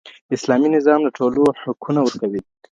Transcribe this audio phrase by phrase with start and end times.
[0.35, 2.41] اسلامي نظام د ټولو حقونه ورکوي.